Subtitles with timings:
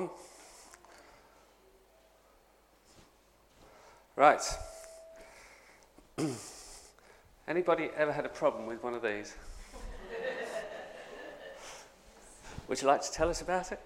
[0.00, 0.10] on.
[4.16, 4.42] Right.
[7.48, 9.34] Anybody ever had a problem with one of these?
[12.68, 13.80] Would you like to tell us about it?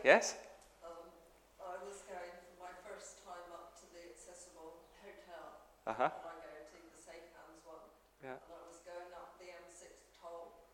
[0.00, 0.40] Yes?
[0.80, 1.12] Um,
[1.60, 5.68] I was going for my first time up to the accessible hotel.
[5.84, 6.08] Uh huh.
[6.08, 7.92] And I go to the safe hands one.
[8.24, 8.40] Yeah.
[8.40, 9.84] And I was going up the M6
[10.16, 10.72] toll.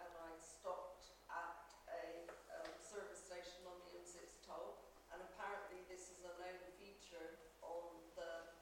[0.00, 2.32] And I stopped at a
[2.64, 4.88] um, service station on the M6 toll.
[5.12, 8.56] And apparently this is a known feature on the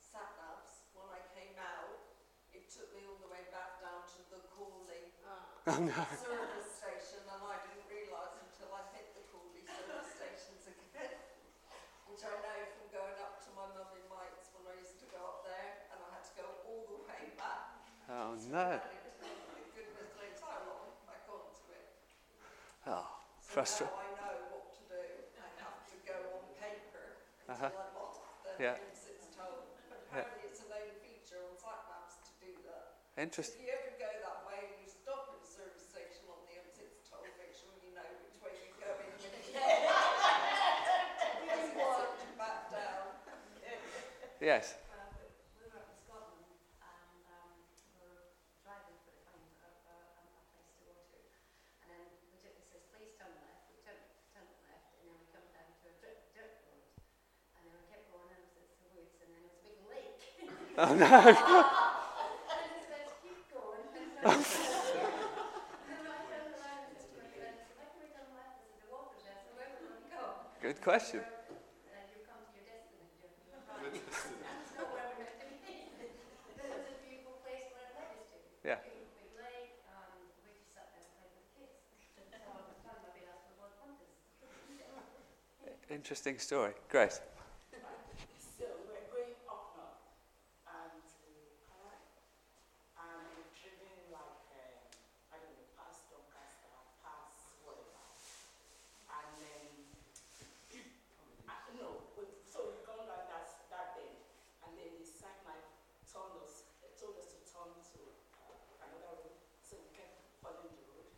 [0.00, 0.88] sat navs.
[0.96, 2.00] When I came out,
[2.56, 4.42] it took me all the way back down to the
[5.62, 5.94] Oh no.
[6.18, 11.22] service station, and I didn't realise until I hit the Cooley service stations again,
[12.10, 15.06] which I know from going up to my mum in Mike's when I used to
[15.14, 17.38] go up there, and I had to go all the way back.
[17.38, 17.38] Oh no.
[17.38, 18.82] And it took me goodness knows how long back onto it.
[22.84, 23.06] Oh,
[23.38, 23.94] So frustrating.
[23.94, 24.98] I know what to do.
[25.38, 27.14] I have to go on paper
[27.46, 27.70] Uh-huh.
[27.70, 28.74] until I'm off the Yeah.
[28.74, 29.70] M6 toll.
[29.88, 30.26] But Yeah.
[30.42, 32.98] it's a known feature on sat navs to do that.
[33.22, 33.62] Interesting.
[33.62, 36.58] If you ever go that way and you stop at a service station on the
[36.58, 39.14] M6 toll, make sure you know which way you're going.
[41.72, 43.14] Because it's back down.
[44.40, 44.74] Yes.
[44.90, 46.50] Uh, but we were up in Scotland
[46.82, 47.52] and um,
[47.94, 48.26] we were
[48.66, 51.18] driving to find a, a, a place to go to.
[51.82, 52.02] And then
[52.32, 53.70] the gypsy says, please turn left.
[53.70, 53.98] We turn,
[54.34, 56.82] turn left and then we come down to a dirt, dirt road.
[57.54, 59.64] And then we kept going and it was the woods and then it was a
[59.68, 60.18] big lake.
[60.22, 60.50] Oh no.
[60.50, 60.61] and I just said, keep going.
[60.61, 60.61] and then I turned around and said to my friend, why can we turn left?
[60.61, 60.61] I said, the water's there, so where are we going to go?
[60.61, 60.61] Good question.
[60.61, 60.61] Uh, you come to your destiny, Jim.
[60.61, 60.61] That's not where we're meant to be.
[60.61, 61.64] This is a beautiful place where it no.
[70.60, 71.20] Good question.
[78.64, 78.78] Yeah.
[78.78, 81.82] Beautiful big lake, and we just sat there and played with the kids.
[82.14, 84.14] So I was telling my baby, that's what fun is.
[85.90, 86.78] Interesting story.
[86.86, 87.18] Grace.
[87.18, 89.98] So we're going up north
[90.70, 91.26] and to
[91.66, 92.06] Calais,
[93.02, 96.70] and we've driven like, uh, I don't know, past Doncaster,
[97.02, 97.98] past whatever.
[99.10, 99.90] And then,
[101.50, 104.22] uh, no, we, so we've gone down that, that bend,
[104.62, 105.66] and then the sat nav
[106.06, 108.00] told us, told us to turn to
[108.38, 111.10] uh, another road, so we kept following the road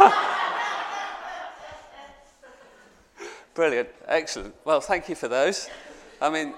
[3.54, 3.90] Brilliant.
[4.08, 4.56] Excellent.
[4.66, 5.70] Well, thank you for those.
[6.22, 6.54] I mean,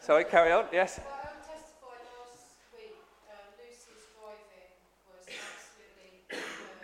[0.00, 0.66] sorry, carry on.
[0.72, 0.98] Yes.
[0.98, 2.96] Well, I testified last week,
[3.28, 4.72] um, Lucy's driving
[5.04, 6.80] was absolutely superb,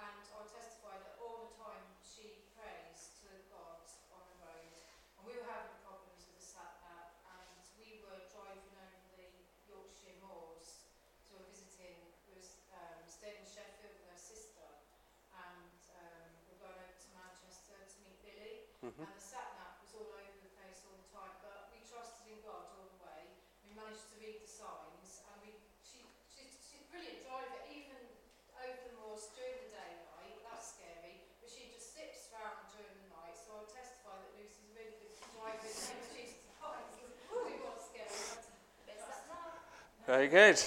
[0.00, 3.84] and I testified that all the time she prays to God
[4.16, 4.72] on the road.
[5.20, 7.04] And we were having problems with the sat nav,
[7.36, 9.28] and we were driving over the
[9.68, 10.88] Yorkshire moors
[11.28, 12.00] to a visiting,
[12.32, 14.64] we was um, staying in Sheffield with her sister,
[15.36, 18.72] and um, we were going over to Manchester to meet Billy.
[18.78, 18.94] Mhm.
[19.04, 22.30] And the sat nav was all over the place all the time, but we trusted
[22.30, 23.34] in God all the way.
[23.66, 27.96] We managed to read the signs, and we she, she she's a brilliant driver, even
[28.60, 30.36] over the moors during the daylight.
[30.44, 33.32] That's scary, but she just zips round during the night.
[33.32, 35.64] So I'll testify that Lucy's really good driver.
[35.64, 36.92] and she's surprised.
[37.00, 38.12] We got scary.
[38.84, 39.64] but that's now.
[40.04, 40.60] Very good.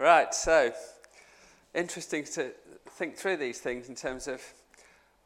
[0.00, 0.32] Right.
[0.32, 0.72] So,
[1.76, 2.56] interesting to
[2.96, 4.40] think through these things in terms of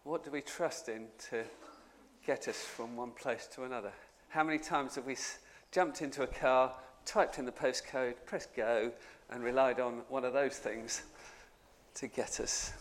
[0.03, 1.45] what do we trust in to
[2.27, 3.93] get us from one place to another.
[4.31, 5.39] How many times have we s-
[5.71, 6.73] jumped into a car,
[7.09, 8.93] typed in the postcode, pressed go,
[9.31, 11.03] and relied on one of those things
[11.95, 12.73] to get us?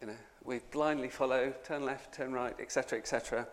[0.00, 3.46] You know, we blindly follow, turn left, turn right, etc., etc.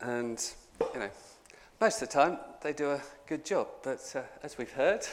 [0.00, 0.44] And
[0.92, 1.10] you know,
[1.80, 5.06] most of the time they do a good job, but uh, as we've heard,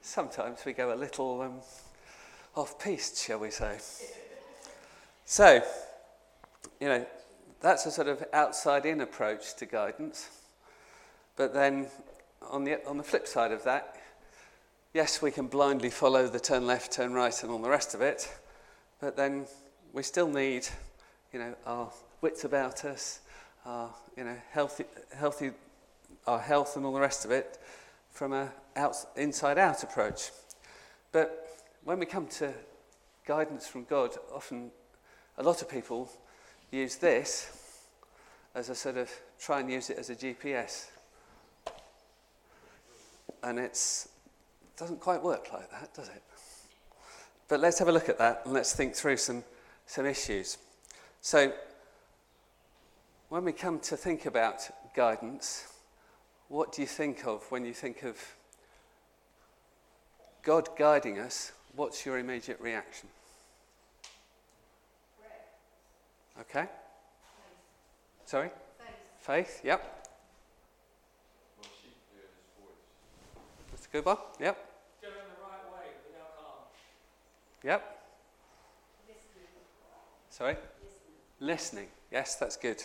[0.00, 1.60] sometimes we go a little um,
[2.54, 3.78] off piste, shall we say?
[5.24, 5.62] So,
[6.80, 7.06] you know,
[7.60, 10.28] that's a sort of outside in approach to guidance.
[11.36, 11.88] But then
[12.50, 13.96] on the, on the flip side of that,
[14.92, 18.00] yes, we can blindly follow the turn left, turn right, and all the rest of
[18.00, 18.32] it.
[19.00, 19.46] But then
[19.92, 20.66] we still need,
[21.32, 23.20] you know, our wits about us,
[23.66, 25.50] our, you know, healthy, healthy,
[26.26, 27.58] our health and all the rest of it
[28.10, 30.30] from a out, inside out approach.
[31.12, 32.52] But when we come to
[33.26, 34.70] guidance from God, often
[35.36, 36.10] a lot of people
[36.70, 37.90] use this
[38.54, 40.86] as a sort of try and use it as a GPS.
[43.42, 44.06] And it
[44.76, 46.22] doesn't quite work like that, does it?
[47.48, 49.44] But let's have a look at that and let's think through some,
[49.86, 50.58] some issues.
[51.20, 51.52] So,
[53.28, 54.62] when we come to think about
[54.94, 55.66] guidance,
[56.48, 58.16] what do you think of when you think of
[60.42, 61.52] God guiding us?
[61.74, 63.08] What's your immediate reaction?
[66.40, 66.66] Okay?
[68.26, 68.50] Sorry?
[68.78, 68.88] Faith.
[69.20, 70.03] Faith, yep.
[73.94, 74.70] That's a good one, yep.
[77.62, 78.00] Yep.
[80.30, 80.56] Sorry?
[81.38, 81.86] Listening.
[82.10, 82.82] Yes, that's good.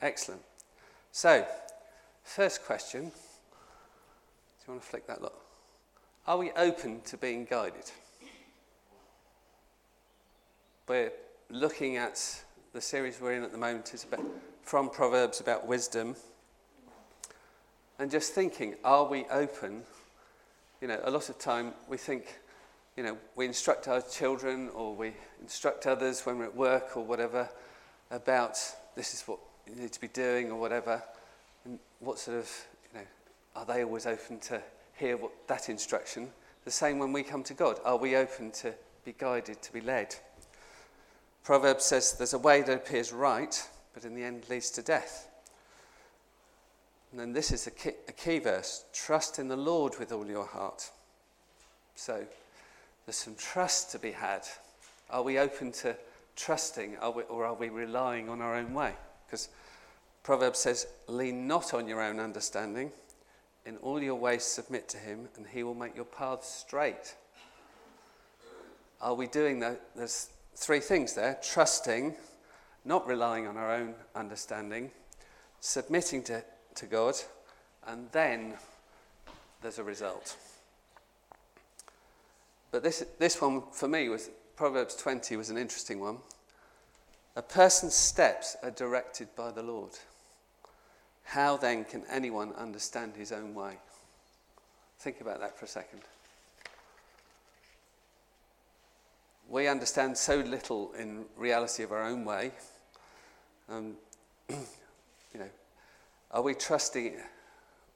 [0.00, 0.40] Excellent.
[1.10, 1.44] So,
[2.22, 3.06] first question.
[3.06, 5.34] Do you want to flick that look?
[6.28, 7.90] Are we open to being guided?
[10.86, 11.10] We're
[11.50, 14.24] looking at the series we're in at the moment is about,
[14.62, 16.14] from Proverbs about wisdom.
[17.98, 19.82] And just thinking, are we open?
[20.82, 22.40] You know, a lot of time we think,
[22.96, 27.04] you know, we instruct our children or we instruct others when we're at work or
[27.04, 27.48] whatever
[28.10, 28.58] about
[28.96, 29.38] this is what
[29.68, 31.00] you need to be doing or whatever.
[31.64, 32.50] And what sort of,
[32.92, 33.06] you know,
[33.54, 34.60] are they always open to
[34.94, 36.28] hear what, that instruction?
[36.64, 37.78] The same when we come to God.
[37.84, 38.74] Are we open to
[39.04, 40.16] be guided, to be led?
[41.44, 45.28] Proverbs says there's a way that appears right, but in the end leads to death.
[47.12, 50.26] And then this is a key, a key verse trust in the Lord with all
[50.26, 50.90] your heart.
[51.94, 52.24] So
[53.06, 54.42] there's some trust to be had.
[55.10, 55.94] Are we open to
[56.36, 58.94] trusting are we, or are we relying on our own way?
[59.26, 59.48] Because
[60.22, 62.92] Proverbs says, lean not on your own understanding.
[63.66, 67.14] In all your ways, submit to him, and he will make your paths straight.
[69.00, 69.80] Are we doing that?
[69.94, 72.14] There's three things there trusting,
[72.84, 74.90] not relying on our own understanding,
[75.60, 76.42] submitting to,
[76.76, 77.14] to God,
[77.86, 78.54] and then
[79.60, 80.36] there's a result.
[82.70, 86.18] But this, this one for me was Proverbs 20 was an interesting one.
[87.36, 89.92] A person's steps are directed by the Lord.
[91.24, 93.74] How then can anyone understand his own way?
[94.98, 96.00] Think about that for a second.
[99.48, 102.52] We understand so little in reality of our own way.
[103.68, 103.94] Um,
[104.48, 104.56] you
[105.34, 105.48] know,
[106.32, 107.16] are we trusting?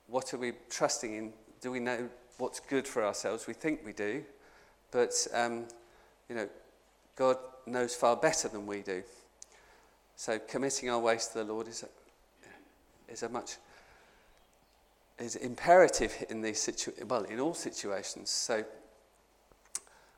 [0.09, 1.33] What are we trusting in?
[1.61, 3.47] Do we know what's good for ourselves?
[3.47, 4.23] We think we do,
[4.91, 5.65] but um,
[6.29, 6.49] you know,
[7.17, 7.37] God
[7.67, 9.03] knows far better than we do.
[10.17, 13.57] So committing our ways to the Lord is a, is a much
[15.19, 18.31] is imperative in these situ- well in all situations.
[18.31, 18.65] So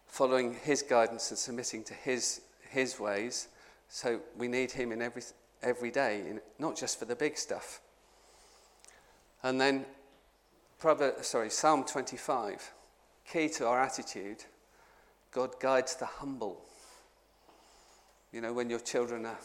[0.06, 3.49] following His guidance and submitting to His His ways.
[3.88, 5.23] So we need Him in every
[5.62, 7.81] every day, in, not just for the big stuff.
[9.43, 9.87] And then,
[11.23, 12.73] sorry, Psalm 25,
[13.31, 14.44] key to our attitude
[15.31, 16.61] God guides the humble.
[18.32, 19.38] You know, when your children are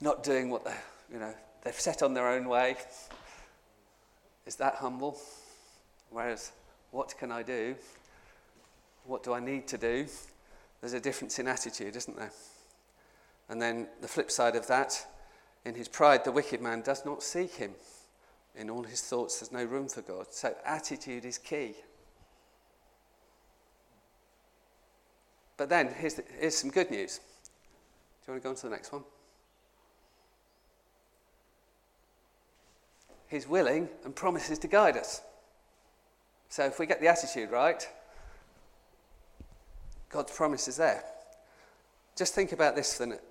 [0.00, 0.74] not doing what they,
[1.12, 2.76] you know, they've set on their own way,
[4.44, 5.18] is that humble?
[6.10, 6.52] Whereas,
[6.90, 7.74] what can I do?
[9.04, 10.06] What do I need to do?
[10.80, 12.32] There's a difference in attitude, isn't there?
[13.48, 15.06] And then the flip side of that,
[15.64, 17.72] in his pride, the wicked man does not seek him.
[18.56, 20.26] In all his thoughts, there's no room for God.
[20.30, 21.74] So, attitude is key.
[25.56, 27.18] But then, here's, the, here's some good news.
[27.18, 29.04] Do you want to go on to the next one?
[33.28, 35.20] He's willing and promises to guide us.
[36.48, 37.86] So, if we get the attitude right,
[40.08, 41.04] God's promise is there.
[42.16, 43.24] Just think about this for minute.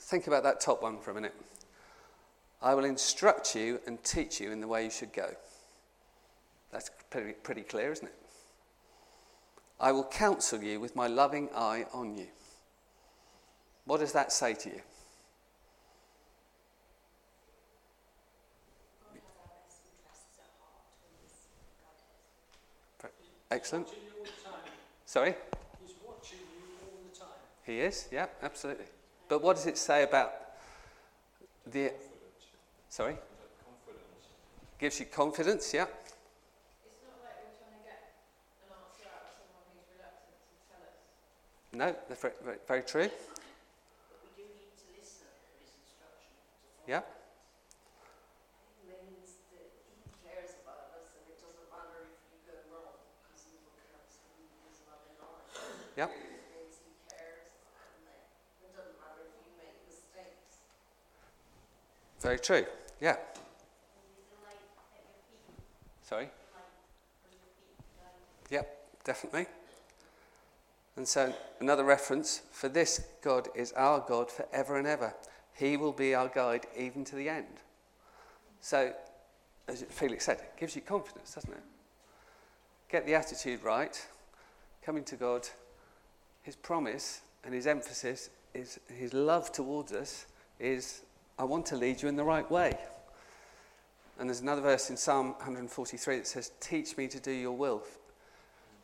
[0.00, 1.34] Think about that top one for a minute.
[2.64, 5.28] I will instruct you and teach you in the way you should go.
[6.72, 8.14] That's pretty, pretty clear, isn't it?
[9.78, 12.26] I will counsel you with my loving eye on you.
[13.84, 14.80] What does that say to you?
[23.50, 23.88] Excellent.
[25.04, 25.34] Sorry?
[25.84, 27.28] He's watching you all the time.
[27.64, 28.86] He is, yeah, absolutely.
[29.28, 30.32] But what does it say about
[31.70, 31.92] the.
[32.94, 33.18] Sorry?
[34.78, 35.82] Gives you confidence, yeah.
[35.82, 38.22] It's not like we're trying to get
[38.62, 41.02] an answer out of someone who's reluctant to tell us.
[41.74, 43.10] No, that's very, very, very true.
[46.86, 47.02] Yeah?
[48.86, 52.94] It means that he cares about us and it doesn't matter if you go wrong
[53.26, 55.42] because he will absolutely his loving eye.
[55.98, 56.14] Yep.
[56.14, 60.62] It means he cares and that it doesn't matter if you make mistakes.
[62.22, 62.70] Very true.
[63.04, 63.10] Yeah.
[63.10, 63.18] And
[64.16, 64.56] he's a light
[64.94, 66.24] at your feet, Sorry?
[66.24, 66.64] a light
[67.22, 67.42] for your
[68.48, 68.66] feet, guide.
[69.04, 69.46] Definitely.
[70.96, 75.12] And so, another reference for this God is our God forever and ever.
[75.52, 77.60] He will be our guide even to the end.
[78.62, 78.94] So,
[79.68, 81.62] as Felix said, it gives you confidence, doesn't it?
[82.90, 84.02] Get the attitude right,
[84.82, 85.46] coming to God,
[86.42, 90.24] His promise and His emphasis is His love towards us
[90.58, 91.02] is,
[91.38, 92.72] I want to lead you in the right way.
[94.18, 97.82] And there's another verse in Psalm 143 that says, Teach me to do your will,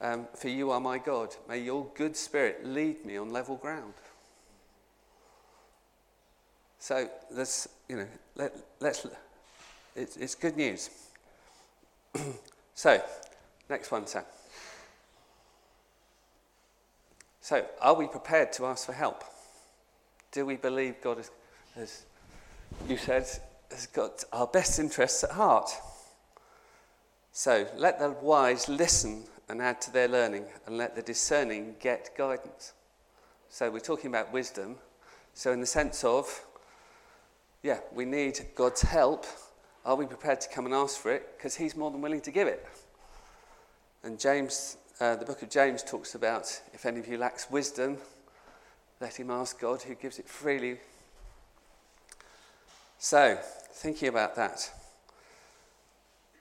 [0.01, 1.35] um, for you are my God.
[1.49, 3.95] May your good spirit lead me on level ground.
[6.81, 7.09] So
[7.89, 8.07] you know,
[8.37, 9.07] let, let's,
[9.95, 10.91] it's, it's good news.
[12.75, 13.03] so,
[13.69, 14.25] next one, Sam.
[17.41, 19.25] So, are we prepared to ask for help?
[20.33, 21.31] Do we believe God has,
[21.77, 22.05] as
[22.89, 23.27] you said,
[23.71, 25.71] has got our best interests at heart?
[27.33, 32.11] So, let the wise listen and add to their learning, and let the discerning get
[32.17, 32.73] guidance.
[33.49, 34.77] So, we're talking about wisdom.
[35.35, 36.45] So, in the sense of,
[37.63, 39.27] yeah, we need God's help.
[39.85, 41.37] Are we prepared to come and ask for it?
[41.37, 42.67] Because He's more than willing to give it.
[44.03, 47.99] And James, uh, the book of James talks about if any of you lacks wisdom,
[49.01, 50.79] let him ask God who gives it freely.
[52.99, 53.39] So,
[53.73, 54.71] thinking about that.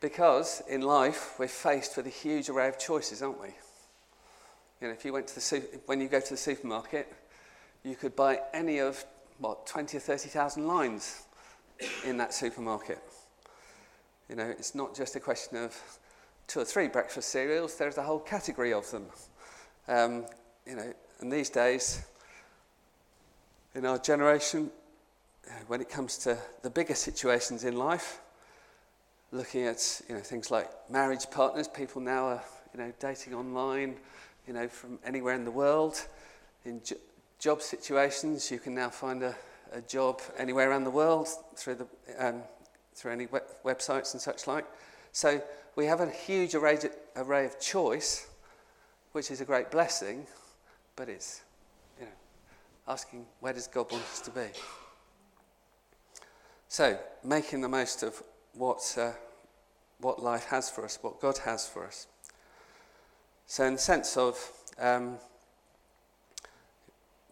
[0.02, 3.50] Because in life, we're faced with a huge array of choices, aren't we?
[4.80, 7.12] You know, if you went to the when you go to the supermarket,
[7.84, 9.04] you could buy any of
[9.40, 11.24] what 20 or 30,000 lines
[12.06, 13.00] in that supermarket.
[14.30, 15.76] You know, it's not just a question of
[16.48, 17.76] two or three breakfast cereals.
[17.76, 19.06] There's a whole category of them.
[19.88, 20.26] Um,
[20.66, 22.06] you know, and these days,
[23.76, 24.72] in our generation,
[25.68, 28.22] when it comes to the bigger situations in life,
[29.32, 33.96] looking at you know things like marriage partners, people now are you know dating online,
[34.48, 36.08] you know from anywhere in the world.
[36.66, 36.98] In jo-
[37.40, 39.36] job situations, you can now find a,
[39.72, 41.88] a job anywhere around the world through the
[42.18, 42.42] um,
[42.96, 44.66] through any web- websites and such like.
[45.12, 45.42] So
[45.76, 46.78] we have a huge array,
[47.16, 48.28] array of choice,
[49.14, 50.26] which is a great blessing,
[50.96, 51.42] but it's
[52.00, 52.12] you know
[52.88, 54.48] asking where does God want us to be.
[56.70, 58.22] So making the most of
[58.54, 59.12] what, uh,
[60.00, 62.06] what life has for us, what God has for us.
[63.48, 65.18] So, in the sense of, um,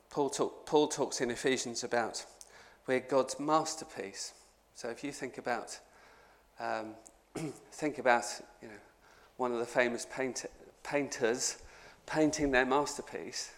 [0.10, 2.26] Paul, talk, Paul talks in Ephesians about
[2.88, 4.34] we're God's masterpiece.
[4.74, 5.80] So, if you think about,
[6.60, 6.96] um,
[7.72, 8.24] think about,
[8.64, 8.74] you know,
[9.38, 10.48] one of the famous paint,
[10.82, 11.58] painters
[12.08, 13.52] painting their masterpiece,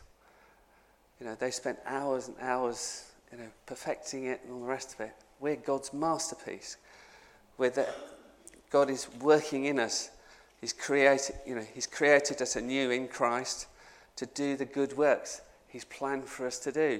[1.22, 4.94] you know, they spent hours and hours, you know, perfecting it and all the rest
[4.96, 5.14] of it.
[5.40, 6.78] We're God's masterpiece.
[8.70, 10.10] God is working in us.
[10.62, 13.68] He's created, you know, He's created us anew in Christ
[14.18, 17.00] to do the good works He's planned for us to do.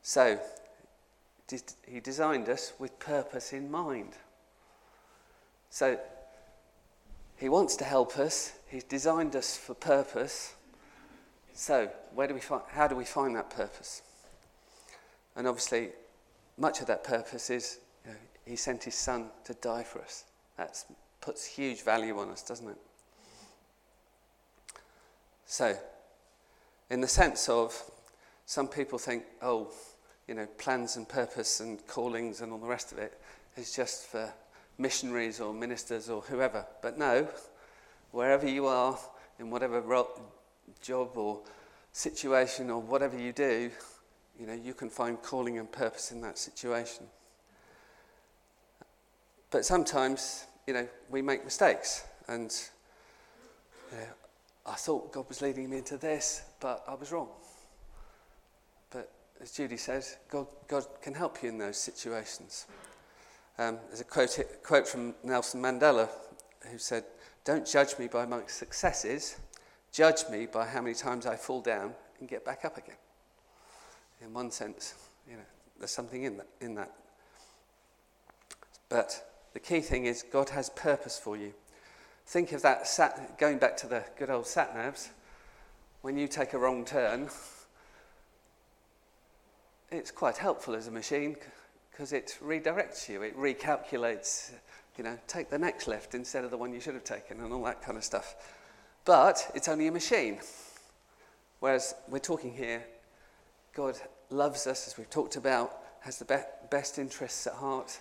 [0.00, 0.38] So,
[1.86, 4.12] He designed us with purpose in mind.
[5.68, 5.98] So,
[7.36, 8.52] He wants to help us.
[8.68, 10.54] He's designed us for purpose.
[11.52, 14.02] So, where do we find, how do we find that purpose?
[15.34, 15.90] And obviously,
[16.58, 20.24] much of that purpose is you know, He sent His Son to die for us.
[20.56, 20.82] That
[21.20, 22.76] puts huge value on us, doesn't it?
[25.46, 25.76] So,
[26.90, 27.80] in the sense of
[28.46, 29.72] some people think, oh,
[30.26, 33.20] you know, plans and purpose and callings and all the rest of it
[33.56, 34.32] is just for
[34.78, 36.66] missionaries or ministers or whoever.
[36.82, 37.28] But no,
[38.10, 38.98] wherever you are,
[39.38, 39.82] in whatever
[40.82, 41.40] job or
[41.92, 43.70] situation or whatever you do,
[44.38, 47.06] you know, you can find calling and purpose in that situation.
[49.50, 52.52] But sometimes, you know, we make mistakes and
[53.92, 54.06] you know,
[54.66, 57.28] I thought God was leading me into this, but I was wrong.
[58.90, 62.66] But as Judy says, God, God can help you in those situations.
[63.58, 66.08] Um, there's a quote, quote from Nelson Mandela
[66.70, 67.04] who said,
[67.44, 69.38] Don't judge me by my successes,
[69.92, 72.96] judge me by how many times I fall down and get back up again.
[74.22, 74.94] In one sense,
[75.28, 75.42] you know,
[75.78, 76.48] there's something in that.
[76.60, 76.92] In that.
[78.88, 81.52] But the key thing is God has purpose for you.
[82.26, 85.10] Think of that, sat, going back to the good old sat navs,
[86.02, 87.28] when you take a wrong turn,
[89.90, 91.36] it's quite helpful as a machine
[91.90, 94.52] because it redirects you, it recalculates,
[94.98, 97.52] you know, take the next left instead of the one you should have taken, and
[97.52, 98.34] all that kind of stuff.
[99.04, 100.40] But it's only a machine.
[101.60, 102.84] Whereas we're talking here,
[103.76, 106.36] God loves us, as we've talked about, has the be-
[106.70, 108.00] best interests at heart.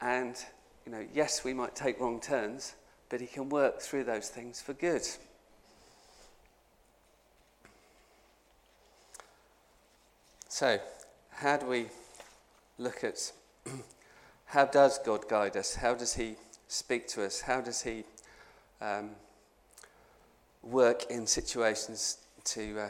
[0.00, 0.36] And,
[0.84, 2.74] you know, yes, we might take wrong turns,
[3.08, 5.06] but He can work through those things for good.
[10.48, 10.80] So,
[11.30, 11.86] how do we
[12.76, 13.30] look at
[14.46, 15.76] how does God guide us?
[15.76, 16.34] How does He
[16.66, 17.42] speak to us?
[17.42, 18.02] How does He
[18.80, 19.10] um,
[20.64, 22.88] work in situations to uh,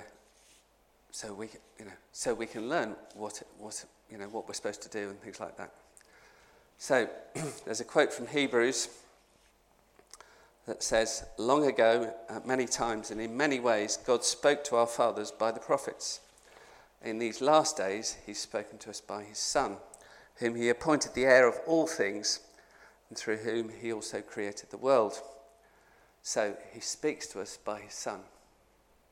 [1.14, 1.46] so we
[1.78, 5.10] you know so we can learn what what you know what we're supposed to do
[5.10, 5.72] and things like that.
[6.76, 7.08] So
[7.64, 8.88] there's a quote from Hebrews
[10.66, 12.12] that says, "Long ago,
[12.44, 16.18] many times and in many ways, God spoke to our fathers by the prophets.
[17.00, 19.76] In these last days, He's spoken to us by His Son,
[20.38, 22.40] whom He appointed the heir of all things,
[23.08, 25.22] and through whom He also created the world."
[26.24, 28.18] So He speaks to us by His Son.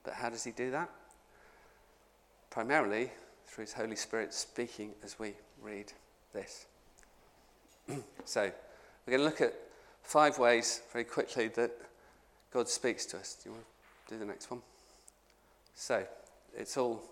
[0.02, 0.90] But how does He do that?
[2.52, 3.08] Primarily
[3.46, 5.32] through His Holy Spirit speaking as we
[5.62, 5.90] read
[6.34, 6.66] this.
[8.26, 8.42] so,
[9.06, 9.54] we're going to look at
[10.02, 11.70] five ways very quickly that
[12.52, 13.38] God speaks to us.
[13.42, 13.64] Do you want
[14.06, 14.60] to do the next one?
[15.74, 16.04] So,
[16.54, 17.02] it's all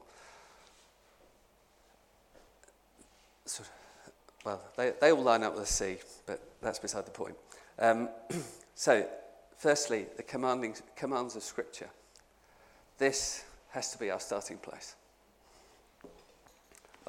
[3.47, 4.13] sort of,
[4.45, 7.37] well, they, they all line up with the sea, but that's beside the point.
[7.79, 8.11] Um,
[8.75, 9.09] so,
[9.57, 11.89] firstly, the commanding, commands of Scripture.
[12.99, 14.97] This has to be our starting place.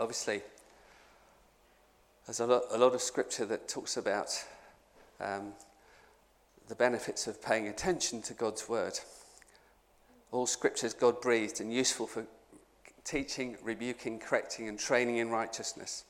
[0.02, 0.42] Obviously,
[2.26, 4.32] there's a lot, a lot of scripture that talks about
[5.20, 5.54] um,
[6.68, 9.00] the benefits of paying attention to God's word.
[10.32, 12.26] All scripture is God breathed and useful for
[13.04, 16.06] teaching, rebuking, correcting, and training in righteousness.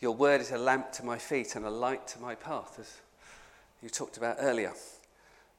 [0.00, 2.96] Your word is a lamp to my feet and a light to my path, as
[3.80, 4.72] you talked about earlier.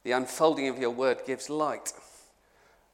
[0.02, 1.94] The unfolding of your word gives light.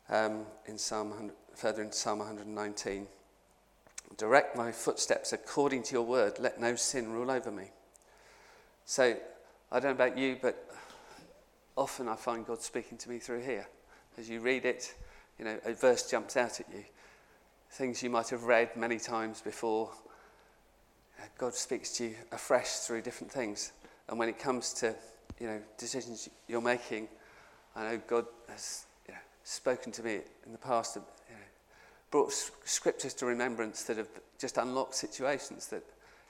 [0.09, 3.09] Um, in Psalm further in Psalm 119.
[4.17, 6.39] Direct my footsteps according to your word.
[6.39, 7.71] Let no sin rule over me.
[8.85, 9.17] So,
[9.71, 10.69] I don't know about you, but
[11.77, 13.67] often I find God speaking to me through here.
[14.19, 14.95] As you read it,
[15.39, 16.85] you know, a verse jumps out at you.
[17.71, 19.91] Things you might have read many times before.
[21.39, 23.73] God speaks to you afresh through different things.
[24.09, 24.95] And when it comes to,
[25.41, 27.09] you know, decisions you're making,
[27.75, 30.99] I know God has you know, spoken to me in the past
[32.13, 32.33] brought
[32.65, 35.83] scriptures to remembrance that have just unlocked situations that,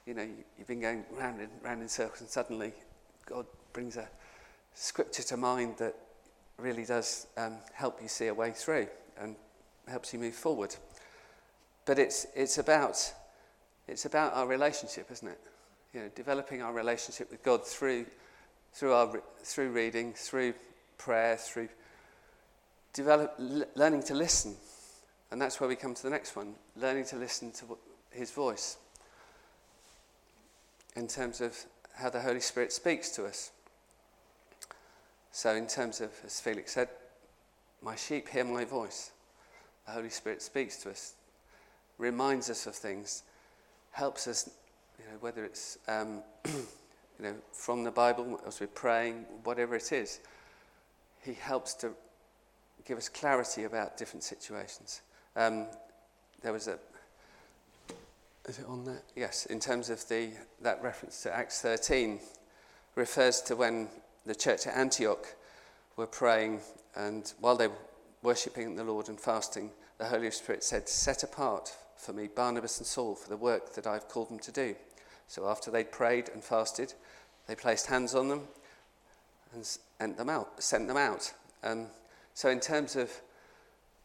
[0.06, 2.72] you know, you've been going round and round in circles and suddenly
[3.26, 4.08] God brings a
[4.74, 5.94] scripture to mind that
[6.56, 8.86] really does um, help you see a way through
[9.20, 9.34] and
[9.88, 10.74] helps you move forward.
[11.84, 13.12] But it's, it's, about,
[13.88, 15.40] it's about our relationship, isn't it?
[15.92, 18.06] You know, developing our relationship with God through,
[18.72, 20.54] through, our, through reading, through
[20.96, 21.68] prayer, through
[22.92, 23.34] develop,
[23.74, 24.54] learning to listen
[25.32, 27.64] and that's where we come to the next one learning to listen to
[28.10, 28.76] his voice
[30.94, 31.56] in terms of
[31.94, 33.50] how the Holy Spirit speaks to us.
[35.30, 36.88] So, in terms of, as Felix said,
[37.80, 39.12] my sheep hear my voice.
[39.86, 41.14] The Holy Spirit speaks to us,
[41.96, 43.22] reminds us of things,
[43.92, 44.50] helps us,
[44.98, 46.52] you know, whether it's um, you
[47.20, 50.20] know, from the Bible, as we're praying, whatever it is,
[51.24, 51.92] He helps to
[52.84, 55.00] give us clarity about different situations.
[55.34, 55.66] Um,
[56.42, 56.78] there was a.
[58.46, 59.02] Is it on there?
[59.16, 62.20] Yes, in terms of the that reference to Acts 13,
[62.96, 63.88] refers to when
[64.26, 65.26] the church at Antioch
[65.96, 66.60] were praying,
[66.96, 67.74] and while they were
[68.22, 72.86] worshipping the Lord and fasting, the Holy Spirit said, "Set apart for me Barnabas and
[72.86, 74.76] Saul for the work that I've called them to do."
[75.28, 76.92] So after they'd prayed and fasted,
[77.46, 78.48] they placed hands on them
[79.54, 80.62] and sent them out.
[80.62, 81.32] Sent them out.
[81.62, 81.86] Um,
[82.34, 83.10] so in terms of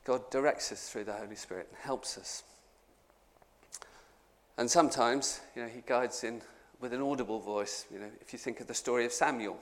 [0.07, 2.43] God directs us through the Holy Spirit and helps us.
[4.57, 6.41] And sometimes, you know, he guides in
[6.79, 7.85] with an audible voice.
[7.91, 9.57] You know, if you think of the story of Samuel,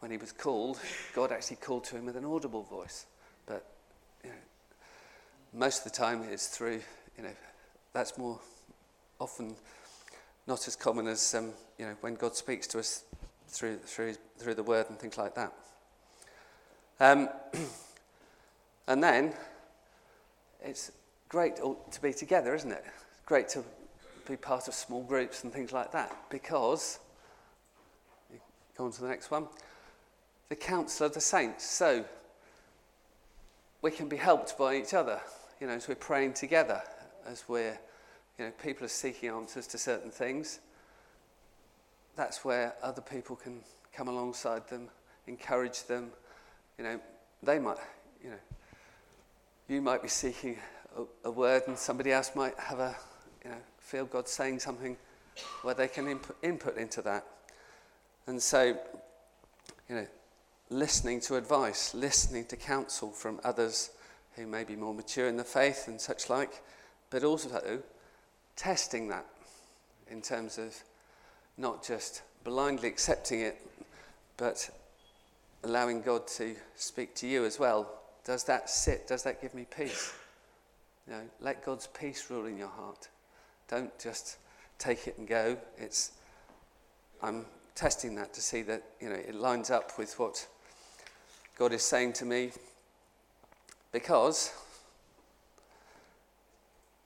[0.00, 0.78] when he was called,
[1.14, 3.06] God actually called to him with an audible voice.
[3.46, 3.64] But
[4.22, 4.36] you know,
[5.54, 6.82] most of the time, it's through.
[7.16, 7.34] You know,
[7.94, 8.38] that's more
[9.18, 9.56] often
[10.46, 13.04] not as common as um, you know when God speaks to us
[13.48, 15.54] through through through the Word and things like that.
[17.00, 17.30] Um,
[18.88, 19.34] And then
[20.62, 20.92] it's
[21.28, 22.84] great to be together, isn't it?
[23.26, 23.64] great to
[24.28, 27.00] be part of small groups and things like that because,
[28.78, 29.48] go on to the next one,
[30.48, 31.68] the counsel of the saints.
[31.68, 32.04] So
[33.82, 35.20] we can be helped by each other,
[35.60, 36.80] you know, as we're praying together,
[37.26, 37.78] as we're,
[38.38, 40.60] you know, people are seeking answers to certain things,
[42.14, 43.60] that's where other people can
[43.92, 44.88] come alongside them,
[45.26, 46.10] encourage them.
[46.78, 47.00] You know,
[47.42, 47.78] they might,
[48.22, 48.36] you know,
[49.68, 50.58] you might be seeking
[50.96, 52.96] a, a word, and somebody else might have a,
[53.44, 54.96] you know, feel God saying something
[55.62, 57.24] where they can input, input into that.
[58.26, 58.76] And so,
[59.88, 60.06] you know,
[60.70, 63.90] listening to advice, listening to counsel from others
[64.34, 66.62] who may be more mature in the faith and such like,
[67.10, 67.80] but also
[68.56, 69.26] testing that
[70.10, 70.74] in terms of
[71.56, 73.56] not just blindly accepting it,
[74.36, 74.70] but
[75.64, 77.88] allowing God to speak to you as well.
[78.26, 79.06] Does that sit?
[79.06, 80.12] Does that give me peace?
[81.06, 83.08] You know, let God's peace rule in your heart.
[83.68, 84.38] Don't just
[84.78, 85.56] take it and go.
[85.78, 86.10] It's
[87.22, 90.44] I'm testing that to see that you know it lines up with what
[91.56, 92.50] God is saying to me
[93.92, 94.52] because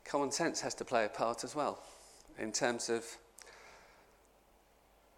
[0.05, 1.79] common sense has to play a part as well
[2.39, 3.05] in terms of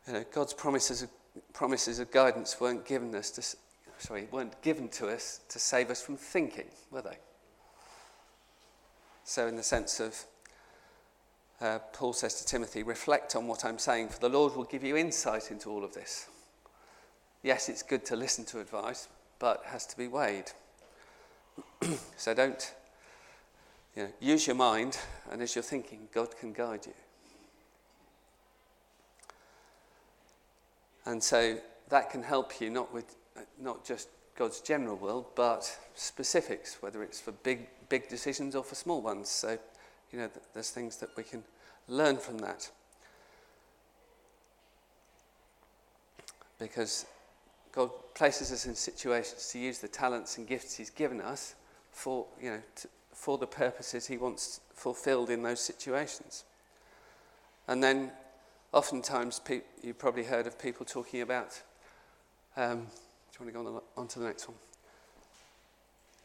[0.06, 1.10] you know, God's promises of,
[1.52, 3.56] promises of guidance weren't given us to,
[4.02, 7.16] sorry, weren't given to us to save us from thinking, were they?
[9.24, 10.24] So, in the sense of,
[11.60, 14.82] uh, Paul says to Timothy, reflect on what I'm saying, for the Lord will give
[14.82, 16.28] you insight into all of this.
[17.44, 19.06] Yes, it's good to listen to advice,
[19.38, 20.50] but it has to be weighed.
[22.16, 22.74] so don't
[23.94, 24.98] you know, use your mind,
[25.30, 26.94] and as you're thinking, God can guide you.
[31.06, 33.14] And so that can help you not with
[33.60, 38.74] not just God's general will, but specifics, whether it's for big big decisions or for
[38.74, 39.28] small ones.
[39.28, 39.58] So,
[40.10, 41.44] you know, there's things that we can
[41.88, 42.70] learn from that.
[46.58, 47.04] Because
[47.70, 51.54] God places us in situations to use the talents and gifts He's given us
[51.90, 56.44] for, you know, to, for the purposes He wants fulfilled in those situations.
[57.68, 58.10] And then
[58.72, 61.60] oftentimes pe- you've probably heard of people talking about.
[62.56, 62.86] Um,
[63.32, 64.56] do you want to go on, on to the next one?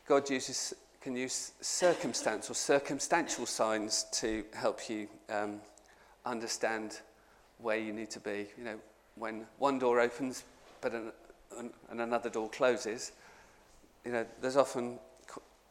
[0.08, 5.62] God uses, can use circumstance or circumstantial signs to help you um,
[6.26, 7.00] understand
[7.60, 8.48] where you need to be.
[8.58, 8.80] You know,
[9.16, 10.44] when one door opens
[10.82, 11.12] but an,
[11.58, 13.14] an, and another door closes,
[14.06, 15.00] you know, there's often,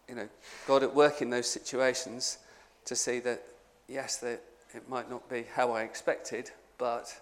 [0.08, 0.28] you know,
[0.66, 2.38] God at work in those situations
[2.86, 3.42] to see that,
[3.88, 4.42] yes, that
[4.74, 7.14] it might not be how I expected, but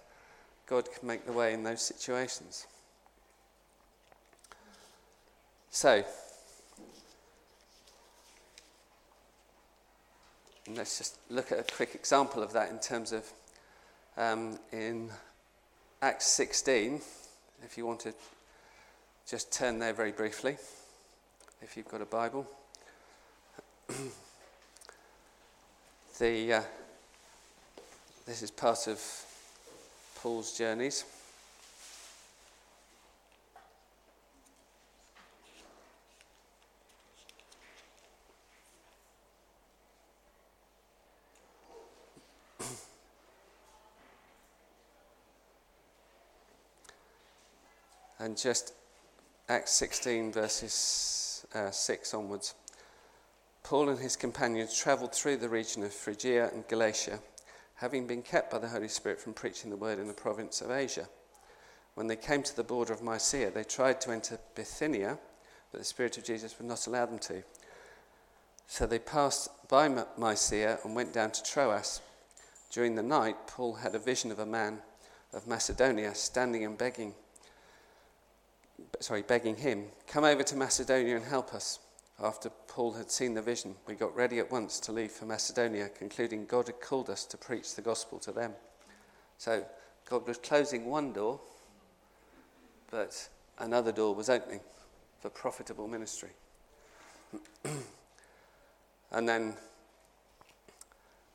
[0.66, 2.66] God can make the way in those situations.
[5.74, 6.04] So,
[10.72, 13.28] let's just look at a quick example of that in terms of
[14.16, 15.10] um, in
[16.00, 17.00] Acts 16,
[17.64, 18.14] if you want to
[19.28, 20.56] just turn there very briefly,
[21.60, 22.46] if you've got a Bible.
[26.20, 26.62] the, uh,
[28.26, 29.02] this is part of
[30.14, 31.04] Paul's journeys.
[48.24, 48.72] And just
[49.50, 52.54] Acts 16, verses uh, 6 onwards.
[53.62, 57.20] Paul and his companions travelled through the region of Phrygia and Galatia
[57.74, 60.70] having been kept by the Holy Spirit from preaching the word in the province of
[60.70, 61.06] Asia.
[61.96, 65.18] When they came to the border of Mysia, they tried to enter Bithynia,
[65.70, 67.42] but the Spirit of Jesus would not allow them to.
[68.68, 72.00] So they passed by Mysia and went down to Troas.
[72.70, 74.78] During the night, Paul had a vision of a man
[75.34, 77.14] of Macedonia standing and begging,
[79.00, 81.78] sorry, begging him, Come over to Macedonia and help us.
[82.22, 85.88] After Paul had seen the vision, we got ready at once to leave for Macedonia,
[85.88, 88.52] concluding God had called us to preach the gospel to them.
[89.38, 89.64] So
[90.08, 91.40] God was closing one door,
[92.90, 94.60] but another door was opening
[95.20, 96.30] for profitable ministry.
[99.10, 99.54] and then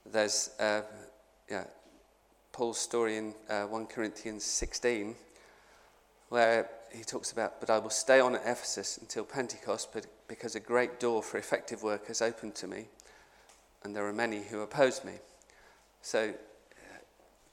[0.05, 0.81] there's uh,
[1.49, 1.65] yeah,
[2.51, 5.15] Paul's story in uh, 1 Corinthians 16,
[6.29, 9.89] where he talks about, but I will stay on at Ephesus until Pentecost,
[10.27, 12.87] because a great door for effective work has opened to me,
[13.83, 15.13] and there are many who oppose me.
[16.01, 16.33] So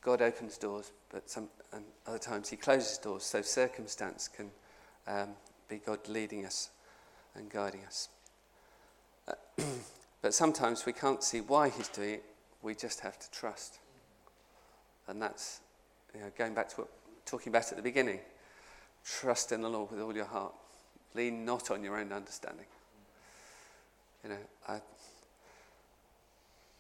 [0.03, 3.25] God opens doors, but some and other times He closes doors.
[3.25, 4.51] So circumstance can
[5.07, 5.31] um,
[5.69, 6.71] be God leading us
[7.35, 8.09] and guiding us.
[10.23, 12.25] But sometimes we can't see why He's doing it.
[12.61, 13.79] We just have to trust,
[15.07, 15.61] and that's
[16.13, 16.89] you know, going back to what
[17.27, 18.19] talking about at the beginning.
[19.07, 20.53] Trust in the Lord with all your heart.
[21.15, 22.67] Lean not on your own understanding.
[24.25, 24.39] You know,
[24.69, 24.81] I,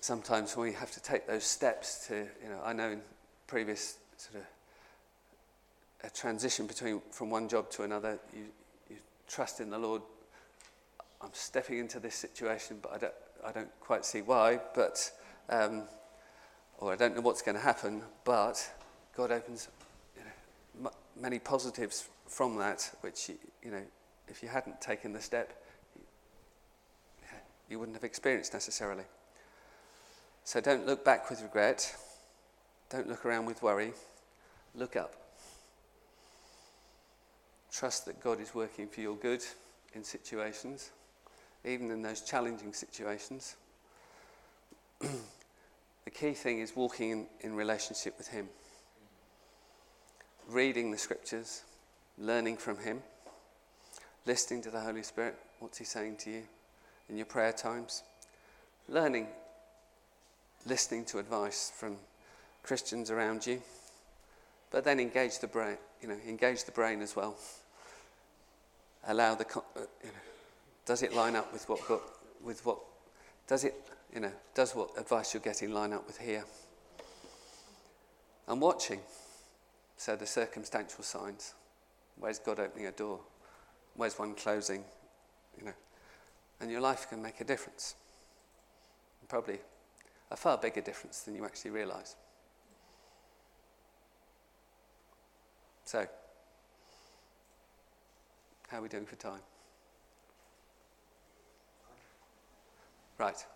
[0.00, 3.00] sometimes we have to take those steps to, you know, I know in
[3.46, 8.46] previous sort of a transition between from one job to another, you,
[8.90, 8.96] you
[9.28, 10.02] trust in the Lord.
[11.22, 13.14] I'm stepping into this situation, but I don't,
[13.46, 15.12] I don't quite see why, but,
[15.48, 15.84] um,
[16.78, 18.68] or I don't know what's going to happen, but
[19.16, 19.68] God opens
[20.16, 23.30] you know, m- many positives from that, which,
[23.62, 23.82] you, know,
[24.28, 25.52] if you hadn't taken the step,
[27.68, 29.04] you wouldn't have experienced necessarily.
[30.44, 31.96] So don't look back with regret.
[32.90, 33.92] Don't look around with worry.
[34.74, 35.14] Look up.
[37.72, 39.42] Trust that God is working for your good
[39.94, 40.90] in situations,
[41.64, 43.56] even in those challenging situations.
[45.00, 48.48] the key thing is walking in, in relationship with Him,
[50.48, 51.64] reading the scriptures,
[52.18, 53.02] learning from Him,
[54.24, 55.37] listening to the Holy Spirit.
[55.61, 56.42] What's He saying to you
[57.09, 58.02] in your prayer times?
[58.88, 59.26] Learning,
[60.66, 61.96] listening to advice from
[62.62, 63.62] Christians around you,
[64.70, 67.37] but then engage the brain, you know, engage the brain as well.
[69.07, 69.61] Allow the, uh,
[70.02, 70.20] you know,
[70.85, 71.81] does it line up with what,
[72.44, 72.79] with what,
[73.46, 73.74] does it,
[74.12, 76.44] you know, does what advice you're getting line up with here?
[78.48, 79.00] And watching,
[79.96, 81.55] so the circumstantial signs.
[82.18, 83.20] Where's God opening a door?
[83.94, 84.85] Where's one closing?
[85.59, 85.72] You know,
[86.61, 87.94] and your life can make a difference.
[89.29, 89.59] Probably
[90.31, 92.16] a far bigger difference than you actually realise.
[95.85, 96.07] So,
[98.68, 99.40] how are we doing for time?
[103.18, 103.46] Right.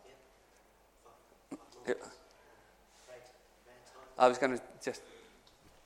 [1.87, 1.94] Yeah.
[4.18, 5.01] I was going to just.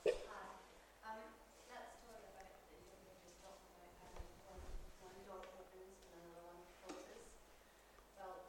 [0.04, 1.22] Um,
[1.70, 4.58] that story about that you were just talking about having one,
[5.06, 7.30] one door opens and another one closes.
[8.18, 8.42] Well,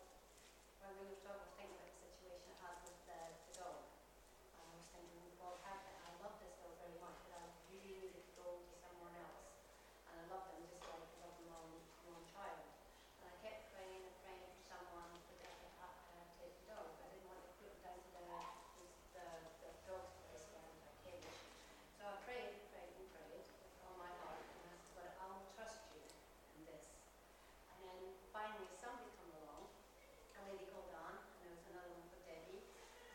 [0.82, 3.54] when we were talking, I was thinking about the situation I had with the, the
[3.62, 3.78] dog.
[3.86, 7.46] And I was thinking, well, how can, I love this dog very much, but I
[7.70, 9.54] really needed to go to someone else.
[10.10, 12.66] And I love them just like I love my own, my own child.
[13.22, 16.74] And I kept praying and praying for someone that I could ha- uh, take the
[16.74, 16.90] dog.
[17.06, 18.42] I didn't want to put it down to the,
[19.14, 19.26] the,
[19.62, 21.30] the dog's place down in the cage.
[21.98, 25.14] So I prayed and prayed and prayed with all my heart, and I said, Lord,
[25.18, 26.86] I will trust you in this.
[27.72, 28.00] And then
[28.36, 29.66] finally, somebody come along,
[30.38, 32.62] a lady called Dawn, and there was another one called Debbie.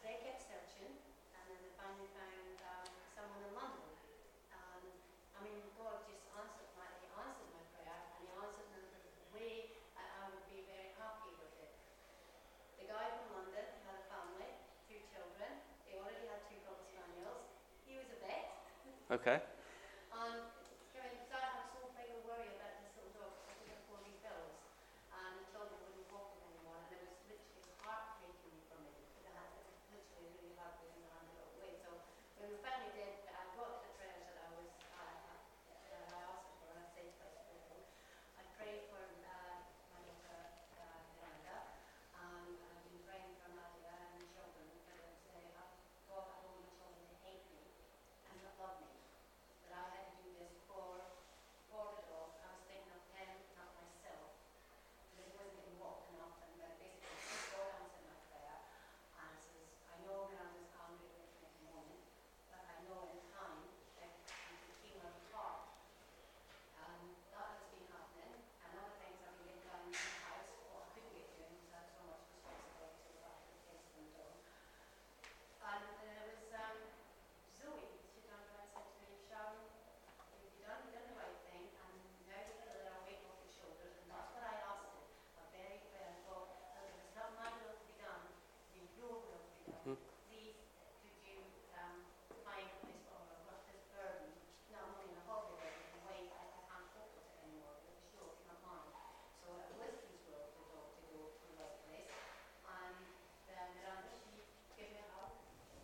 [0.02, 0.90] They kept searching,
[1.36, 3.86] and then they finally found um, someone in London.
[4.56, 4.82] Um,
[5.36, 9.28] I mean, God just answered my, he answered my prayer, and he answered in a
[9.36, 11.72] way I, I would be very happy with it.
[12.80, 14.50] The guy from London had a family,
[14.88, 15.60] two children.
[15.86, 17.50] They already had two cocker spaniels.
[17.86, 18.46] He was a vet.
[19.10, 19.42] Okay.
[20.14, 23.50] And I mean, because I had so big a worry about this little dog, I
[23.58, 24.54] couldn't afford these bills.
[25.10, 28.94] And the children wouldn't walk him anymore, and it was literally heartbreaking for me.
[29.10, 31.74] Because I had it was literally really heartbreaking to hand it all away.
[31.82, 31.90] So
[32.38, 35.34] when we finally did, I got the prayers that I was uh,
[35.90, 37.26] that I asked for, and I said to
[37.66, 37.82] him,
[38.38, 39.58] I prayed for uh,
[39.90, 40.38] my daughter
[40.78, 41.66] uh, Miranda,
[42.14, 45.74] and I've been praying for Nadia and the children because uh, I've
[46.06, 47.62] God, I don't want my children to hate me
[48.26, 48.98] and not love me.
[49.62, 50.98] But I had to do this for,
[51.70, 52.34] for the dog.
[52.42, 54.34] I was thinking of him, not myself.
[55.06, 56.34] Because he wasn't getting walked enough.
[56.42, 58.58] And then basically, God answered my prayer.
[59.22, 62.02] And says, I know Miranda's angry with me at the moment,
[62.50, 63.70] but I know in time
[64.02, 64.10] that
[64.50, 65.70] you can heal her heart.
[66.74, 68.34] And that has been happening.
[68.66, 71.54] And other things have been getting done in the house, or I couldn't get doing
[71.54, 74.34] because I had so much responsibility with that, the kids and the dog.
[75.60, 76.88] And there was um,
[77.52, 79.60] Zoe, she turned around and said to me, Sharon,
[80.40, 81.92] you've done, you've done the right thing, and
[82.24, 85.04] now you feel that I'm weight off your shoulders, and that's what I asked it.
[85.36, 88.24] A very prayer for, that if it's not my will to be done,
[88.72, 90.00] then your will to be done.
[90.24, 90.56] Please,
[91.04, 91.44] could you
[91.76, 92.08] um,
[92.40, 94.32] find a place for her, what this burden,
[94.72, 97.36] not only in a hobby, but in a way I, I can't cope with it
[97.44, 98.88] anymore, with the sure, it's not mine.
[99.44, 102.08] So it was his will for the dog to go to the right place.
[102.64, 102.96] And
[103.44, 104.40] then Miranda, she
[104.72, 105.36] gave me a hug,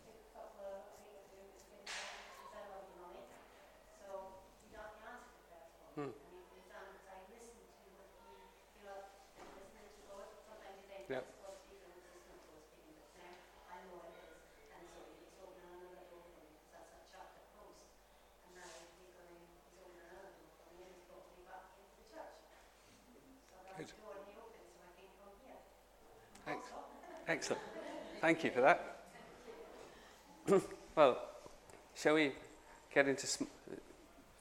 [0.05, 3.27] took a couple of weeks to get it out, she said, I love you, mommy.
[3.99, 6.07] So he got the answer to that for me.
[6.07, 6.13] Hmm.
[6.15, 8.47] And he was done, because I listened to what he,
[8.79, 9.03] you know,
[9.35, 11.27] and listening to God, sometimes you think Yep.
[11.27, 13.35] that's God speaking, and it's not God speaking, but now
[13.67, 14.39] I know it is.
[14.71, 17.83] And so he's opening another door for me, because that's that chapter closed.
[18.47, 21.67] And now he's going, he's opening another door for me, and he's brought me back
[21.75, 22.39] into the church.
[23.51, 23.91] So that's Good.
[23.91, 25.59] the door he opened, so I can come here.
[26.47, 26.71] Ex-
[27.27, 27.61] Excellent.
[28.21, 28.99] Thank you for that.
[30.95, 31.17] well,
[31.93, 32.31] shall we
[32.95, 33.43] get into sm-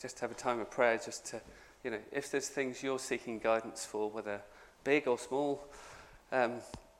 [0.00, 1.40] just have a time of prayer, just to,
[1.82, 4.40] you know, if there's things you're seeking guidance for, whether
[4.84, 5.66] big or small,
[6.30, 6.52] um,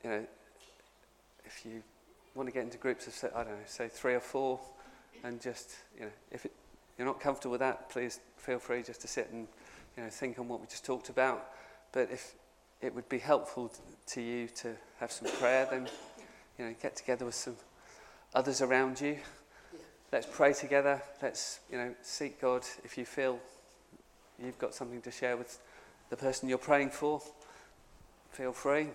[0.03, 0.27] you know,
[1.45, 1.85] if you
[2.35, 4.59] want to get into groups of, say, I don't know, say three or four,
[5.23, 6.53] and just, you know, if it,
[6.99, 9.47] you're not comfortable with that, please feel free just to sit and,
[9.97, 11.47] you know, think on what we just talked about.
[11.93, 12.35] But if
[12.81, 13.73] it would be helpful
[14.09, 15.89] to you to have some prayer, then,
[16.59, 17.57] you know, get together with some
[18.35, 19.19] others around you.
[20.13, 21.03] Let's pray together.
[21.21, 22.63] Let's, you know, seek God.
[22.85, 23.41] If you feel
[24.43, 25.59] you've got something to share with
[26.11, 27.21] the person you're praying for,
[28.31, 28.89] feel free.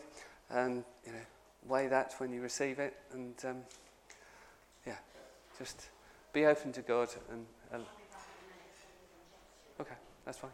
[0.49, 1.25] And, you know,
[1.67, 2.95] weigh that when you receive it.
[3.13, 3.57] And, um,
[4.85, 4.97] yeah,
[5.57, 5.89] just
[6.33, 7.09] be open to God.
[7.31, 7.83] And, and
[9.79, 10.51] okay, that's fine.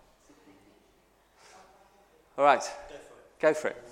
[2.37, 2.63] All right,
[3.39, 3.84] go for it.